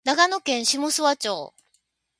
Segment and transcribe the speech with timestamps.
[0.03, 1.53] 長野県下諏訪町